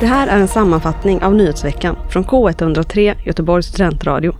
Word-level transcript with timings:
Det 0.00 0.06
här 0.06 0.28
är 0.28 0.40
en 0.40 0.48
sammanfattning 0.48 1.22
av 1.22 1.34
nyhetsveckan 1.34 1.96
från 2.10 2.24
K103 2.24 3.14
Göteborgs 3.24 3.66
studentradio. 3.66 4.34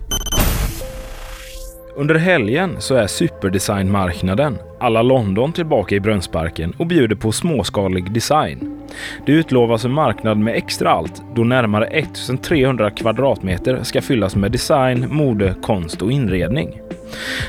Under 1.95 2.15
helgen 2.15 2.75
så 2.79 2.95
är 2.95 3.07
superdesignmarknaden 3.07 4.57
alla 4.79 5.01
London 5.01 5.53
tillbaka 5.53 5.95
i 5.95 5.99
Brunnsparken 5.99 6.73
och 6.77 6.87
bjuder 6.87 7.15
på 7.15 7.31
småskalig 7.31 8.11
design. 8.11 8.83
Det 9.25 9.31
utlovas 9.31 9.85
en 9.85 9.91
marknad 9.91 10.37
med 10.37 10.55
extra 10.55 10.89
allt 10.89 11.21
då 11.35 11.43
närmare 11.43 11.85
1300 11.85 12.91
kvadratmeter 12.91 13.83
ska 13.83 14.01
fyllas 14.01 14.35
med 14.35 14.51
design, 14.51 15.05
mode, 15.09 15.55
konst 15.61 16.01
och 16.01 16.11
inredning. 16.11 16.81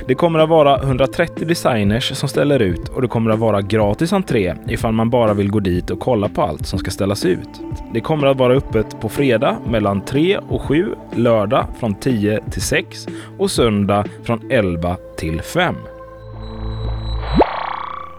Det 0.06 0.14
kommer 0.14 0.38
att 0.38 0.48
vara 0.48 0.82
130 0.82 1.46
designers 1.46 2.16
som 2.16 2.28
ställer 2.28 2.62
ut 2.62 2.88
och 2.88 3.02
det 3.02 3.08
kommer 3.08 3.30
att 3.30 3.38
vara 3.38 3.62
gratis 3.62 4.12
entré 4.12 4.54
ifall 4.68 4.92
man 4.92 5.10
bara 5.10 5.34
vill 5.34 5.50
gå 5.50 5.60
dit 5.60 5.90
och 5.90 6.00
kolla 6.00 6.28
på 6.28 6.42
allt 6.42 6.66
som 6.66 6.78
ska 6.78 6.90
ställas 6.90 7.24
ut. 7.24 7.48
Det 7.92 8.00
kommer 8.00 8.26
att 8.26 8.36
vara 8.36 8.54
öppet 8.54 9.00
på 9.00 9.08
fredag 9.08 9.56
mellan 9.66 10.00
3 10.00 10.38
och 10.48 10.62
7, 10.62 10.94
lördag 11.16 11.66
från 11.80 11.94
10 11.94 12.40
till 12.50 12.62
6 12.62 13.06
och 13.38 13.50
söndag 13.50 14.04
från 14.22 14.50
11 14.50 14.96
till 15.16 15.42
5. 15.42 15.74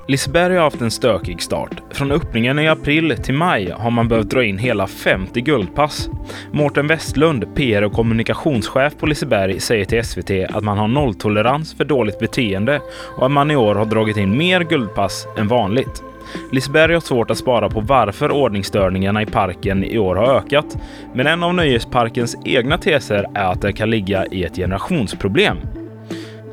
Liseberg 0.07 0.55
har 0.55 0.63
haft 0.63 0.81
en 0.81 0.91
stökig 0.91 1.41
start. 1.41 1.81
Från 1.91 2.11
öppningen 2.11 2.59
i 2.59 2.67
april 2.67 3.15
till 3.23 3.33
maj 3.33 3.71
har 3.71 3.91
man 3.91 4.07
behövt 4.07 4.29
dra 4.29 4.43
in 4.43 4.57
hela 4.57 4.87
50 4.87 5.41
guldpass. 5.41 6.09
Mårten 6.51 6.87
Westlund, 6.87 7.55
PR 7.55 7.81
och 7.81 7.93
kommunikationschef 7.93 8.97
på 8.97 9.05
Liseberg, 9.05 9.59
säger 9.59 9.85
till 9.85 10.03
SVT 10.03 10.55
att 10.55 10.63
man 10.63 10.77
har 10.77 10.87
nolltolerans 10.87 11.73
för 11.73 11.85
dåligt 11.85 12.19
beteende 12.19 12.81
och 13.17 13.25
att 13.25 13.31
man 13.31 13.51
i 13.51 13.55
år 13.55 13.75
har 13.75 13.85
dragit 13.85 14.17
in 14.17 14.37
mer 14.37 14.61
guldpass 14.61 15.27
än 15.37 15.47
vanligt. 15.47 16.03
Liseberg 16.51 16.93
har 16.93 17.01
svårt 17.01 17.31
att 17.31 17.37
spara 17.37 17.69
på 17.69 17.79
varför 17.79 18.31
ordningsstörningarna 18.31 19.21
i 19.21 19.25
parken 19.25 19.83
i 19.83 19.97
år 19.97 20.15
har 20.15 20.35
ökat, 20.35 20.77
men 21.13 21.27
en 21.27 21.43
av 21.43 21.53
nöjesparkens 21.53 22.37
egna 22.45 22.77
teser 22.77 23.25
är 23.33 23.51
att 23.51 23.61
det 23.61 23.73
kan 23.73 23.89
ligga 23.89 24.25
i 24.25 24.43
ett 24.43 24.55
generationsproblem. 24.55 25.57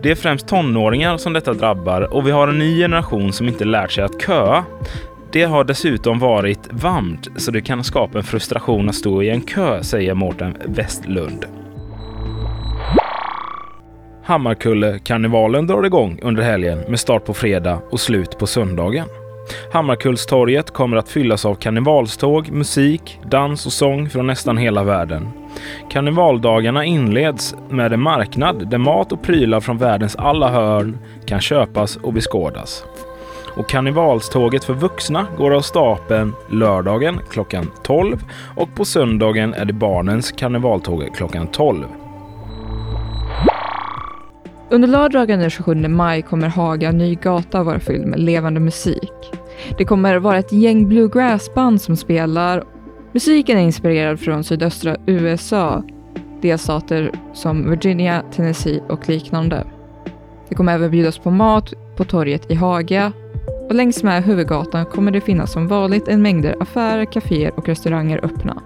Det 0.03 0.11
är 0.11 0.15
främst 0.15 0.49
tonåringar 0.49 1.17
som 1.17 1.33
detta 1.33 1.53
drabbar 1.53 2.15
och 2.15 2.27
vi 2.27 2.31
har 2.31 2.49
en 2.49 2.59
ny 2.59 2.79
generation 2.79 3.33
som 3.33 3.49
inte 3.49 3.65
lärt 3.65 3.93
sig 3.93 4.05
att 4.05 4.23
köa. 4.23 4.65
Det 5.33 5.43
har 5.43 5.65
dessutom 5.65 6.19
varit 6.19 6.69
varmt 6.71 7.29
så 7.37 7.51
det 7.51 7.61
kan 7.61 7.85
skapa 7.85 8.19
en 8.19 8.25
frustration 8.25 8.89
att 8.89 8.95
stå 8.95 9.23
i 9.23 9.31
en 9.31 9.41
kö, 9.41 9.83
säger 9.83 10.15
Mårten 10.15 10.57
Westlund. 10.65 11.47
Hammarkulle-karnevalen 14.25 15.67
drar 15.67 15.87
igång 15.87 16.19
under 16.23 16.43
helgen 16.43 16.79
med 16.89 17.01
start 17.01 17.25
på 17.25 17.35
fredag 17.35 17.83
och 17.91 18.01
slut 18.01 18.39
på 18.39 18.47
söndagen. 18.47 19.07
Hammarkullstorget 19.73 20.71
kommer 20.71 20.97
att 20.97 21.09
fyllas 21.09 21.45
av 21.45 21.55
karnevalståg, 21.55 22.51
musik, 22.51 23.21
dans 23.31 23.67
och 23.67 23.73
sång 23.73 24.11
från 24.11 24.27
nästan 24.27 24.57
hela 24.57 24.85
världen. 24.85 25.29
Karnevaldagarna 25.91 26.85
inleds 26.85 27.55
med 27.69 27.93
en 27.93 28.01
marknad 28.01 28.71
där 28.71 28.79
mat 28.79 29.13
och 29.13 29.23
prylar 29.23 29.61
från 29.61 29.79
världens 29.79 30.17
alla 30.17 30.49
hörn 30.49 30.99
kan 31.27 31.41
köpas 31.41 31.97
och 31.97 32.13
beskådas. 32.13 32.85
Och 33.57 33.69
karnevalståget 33.69 34.65
för 34.65 34.75
vuxna 34.75 35.27
går 35.39 35.55
av 35.55 35.61
stapeln 35.61 36.33
lördagen 36.51 37.21
klockan 37.31 37.71
12 37.83 38.25
och 38.57 38.75
på 38.75 38.85
söndagen 38.85 39.55
är 39.55 39.65
det 39.65 39.73
barnens 39.73 40.33
karnevaltåg 40.33 41.11
klockan 41.17 41.47
12. 41.47 41.85
Under 44.73 44.89
lördagen 44.89 45.41
den 45.41 45.51
27 45.51 45.75
maj 45.75 46.23
kommer 46.23 46.49
Haga 46.49 46.93
Nygata 46.93 47.63
vara 47.63 47.81
fylld 47.81 48.07
med 48.07 48.21
levande 48.21 48.61
musik. 48.61 49.13
Det 49.79 49.85
kommer 49.85 50.17
vara 50.17 50.39
ett 50.39 50.53
gäng 50.53 50.89
bluegrassband 50.89 51.81
som 51.81 51.97
spelar. 51.97 52.65
Musiken 53.13 53.59
är 53.59 53.63
inspirerad 53.63 54.21
från 54.21 54.45
sydöstra 54.45 54.97
USA, 55.07 55.83
delstater 56.43 57.13
som 57.33 57.71
Virginia, 57.71 58.23
Tennessee 58.33 58.83
och 58.89 59.09
liknande. 59.09 59.65
Det 60.49 60.55
kommer 60.55 60.75
även 60.75 60.91
bjudas 60.91 61.19
på 61.19 61.31
mat 61.31 61.73
på 61.97 62.05
torget 62.05 62.51
i 62.51 62.55
Haga 62.55 63.13
och 63.69 63.75
längs 63.75 64.03
med 64.03 64.25
huvudgatan 64.25 64.87
kommer 64.87 65.11
det 65.11 65.21
finnas 65.21 65.53
som 65.53 65.69
vanligt 65.69 66.09
en 66.09 66.23
mängder 66.23 66.57
affärer, 66.61 67.05
kaféer 67.05 67.51
och 67.57 67.69
restauranger 67.69 68.21
öppna. 68.25 68.63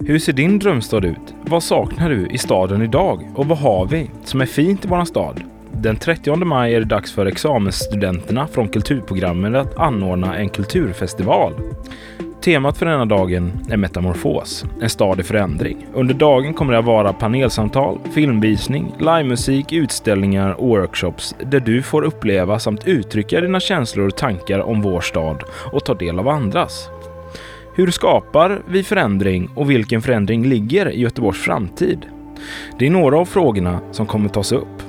Hur 0.00 0.18
ser 0.18 0.32
din 0.32 0.58
drömstad 0.58 1.04
ut? 1.04 1.34
Vad 1.42 1.62
saknar 1.62 2.10
du 2.10 2.26
i 2.26 2.38
staden 2.38 2.82
idag? 2.82 3.30
Och 3.34 3.46
vad 3.46 3.58
har 3.58 3.86
vi 3.86 4.10
som 4.24 4.40
är 4.40 4.46
fint 4.46 4.84
i 4.84 4.88
vår 4.88 5.04
stad? 5.04 5.42
Den 5.72 5.96
30 5.96 6.36
maj 6.36 6.74
är 6.74 6.80
det 6.80 6.86
dags 6.86 7.12
för 7.12 7.26
examensstudenterna 7.26 8.46
från 8.46 8.68
kulturprogrammet 8.68 9.54
att 9.54 9.78
anordna 9.78 10.36
en 10.36 10.48
kulturfestival. 10.48 11.52
Temat 12.40 12.78
för 12.78 12.86
denna 12.86 13.04
dagen 13.04 13.52
är 13.70 13.76
metamorfos, 13.76 14.64
en 14.80 14.90
stad 14.90 15.20
i 15.20 15.22
förändring. 15.22 15.86
Under 15.94 16.14
dagen 16.14 16.54
kommer 16.54 16.72
det 16.72 16.78
att 16.78 16.84
vara 16.84 17.12
panelsamtal, 17.12 17.98
filmvisning, 18.14 18.94
livemusik, 18.98 19.72
utställningar 19.72 20.52
och 20.52 20.68
workshops 20.68 21.34
där 21.44 21.60
du 21.60 21.82
får 21.82 22.02
uppleva 22.02 22.58
samt 22.58 22.88
uttrycka 22.88 23.40
dina 23.40 23.60
känslor 23.60 24.06
och 24.06 24.16
tankar 24.16 24.58
om 24.60 24.82
vår 24.82 25.00
stad 25.00 25.42
och 25.72 25.84
ta 25.84 25.94
del 25.94 26.18
av 26.18 26.28
andras. 26.28 26.88
Hur 27.76 27.90
skapar 27.90 28.62
vi 28.68 28.82
förändring 28.82 29.50
och 29.54 29.70
vilken 29.70 30.02
förändring 30.02 30.46
ligger 30.46 30.90
i 30.90 31.00
Göteborgs 31.00 31.38
framtid? 31.38 32.06
Det 32.78 32.86
är 32.86 32.90
några 32.90 33.18
av 33.18 33.24
frågorna 33.24 33.80
som 33.92 34.06
kommer 34.06 34.28
tas 34.28 34.52
upp. 34.52 34.82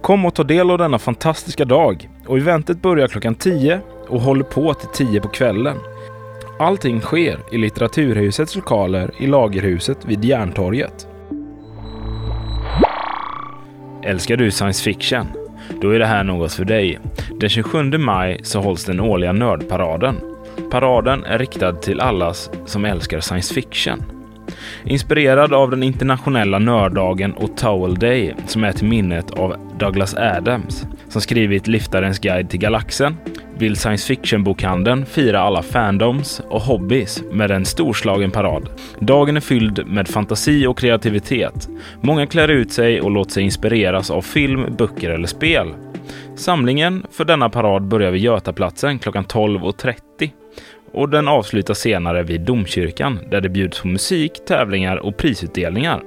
Kom 0.00 0.24
och 0.24 0.34
ta 0.34 0.44
del 0.44 0.70
av 0.70 0.78
denna 0.78 0.98
fantastiska 0.98 1.64
dag 1.64 2.08
och 2.26 2.38
eventet 2.38 2.82
börjar 2.82 3.08
klockan 3.08 3.34
10 3.34 3.80
och 4.08 4.20
håller 4.20 4.44
på 4.44 4.74
till 4.74 4.88
10 5.06 5.20
på 5.20 5.28
kvällen. 5.28 5.76
Allting 6.58 7.00
sker 7.00 7.38
i 7.52 7.58
Litteraturhusets 7.58 8.56
lokaler 8.56 9.10
i 9.18 9.26
Lagerhuset 9.26 9.98
vid 10.04 10.24
Järntorget. 10.24 11.06
Älskar 14.02 14.36
du 14.36 14.50
science 14.50 14.84
fiction? 14.84 15.26
Då 15.80 15.90
är 15.90 15.98
det 15.98 16.06
här 16.06 16.24
något 16.24 16.52
för 16.52 16.64
dig. 16.64 16.98
Den 17.40 17.48
27 17.48 17.98
maj 17.98 18.40
så 18.42 18.60
hålls 18.60 18.84
den 18.84 19.00
årliga 19.00 19.32
Nördparaden. 19.32 20.31
Paraden 20.70 21.24
är 21.24 21.38
riktad 21.38 21.72
till 21.72 22.00
alla 22.00 22.34
som 22.66 22.84
älskar 22.84 23.20
science 23.20 23.54
fiction. 23.54 24.02
Inspirerad 24.84 25.52
av 25.52 25.70
den 25.70 25.82
internationella 25.82 26.58
nörddagen 26.58 27.32
och 27.32 27.56
Towel 27.56 27.94
Day 27.94 28.34
som 28.46 28.64
är 28.64 28.72
till 28.72 28.88
minnet 28.88 29.30
av 29.30 29.56
Douglas 29.78 30.14
Adams 30.14 30.86
som 31.08 31.20
skrivit 31.20 31.66
Liftarens 31.66 32.18
guide 32.18 32.50
till 32.50 32.60
galaxen 32.60 33.16
vill 33.58 33.76
science 33.76 34.06
fiction-bokhandeln 34.06 35.06
fira 35.06 35.40
alla 35.40 35.62
fandoms 35.62 36.40
och 36.48 36.60
hobbys 36.60 37.22
med 37.32 37.50
en 37.50 37.64
storslagen 37.64 38.30
parad. 38.30 38.68
Dagen 38.98 39.36
är 39.36 39.40
fylld 39.40 39.86
med 39.86 40.08
fantasi 40.08 40.66
och 40.66 40.78
kreativitet. 40.78 41.68
Många 42.00 42.26
klär 42.26 42.48
ut 42.48 42.72
sig 42.72 43.00
och 43.00 43.10
låter 43.10 43.32
sig 43.32 43.42
inspireras 43.42 44.10
av 44.10 44.22
film, 44.22 44.76
böcker 44.78 45.10
eller 45.10 45.26
spel. 45.26 45.68
Samlingen 46.36 47.06
för 47.10 47.24
denna 47.24 47.48
parad 47.48 47.82
börjar 47.82 48.10
vid 48.10 48.22
Götaplatsen 48.22 48.98
klockan 48.98 49.24
12.30 49.24 50.30
och 50.92 51.08
den 51.08 51.28
avslutas 51.28 51.78
senare 51.78 52.22
vid 52.22 52.40
Domkyrkan 52.40 53.18
där 53.30 53.40
det 53.40 53.48
bjuds 53.48 53.80
på 53.80 53.88
musik, 53.88 54.44
tävlingar 54.46 54.96
och 54.96 55.16
prisutdelningar. 55.16 56.02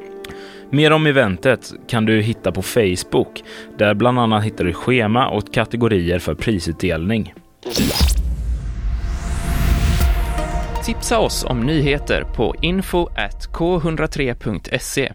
Mer 0.69 0.91
om 0.91 1.05
eventet 1.05 1.73
kan 1.87 2.05
du 2.05 2.21
hitta 2.21 2.51
på 2.51 2.61
Facebook 2.61 3.43
där 3.77 3.93
bland 3.93 4.19
annat 4.19 4.43
hittar 4.43 4.65
du 4.65 4.73
schema 4.73 5.27
och 5.27 5.53
kategorier 5.53 6.19
för 6.19 6.35
prisutdelning. 6.35 7.33
Tipsa 10.85 11.19
oss 11.19 11.43
om 11.43 11.59
nyheter 11.59 12.23
på 12.35 12.55
info 12.61 13.09
k103.se. 13.53 15.13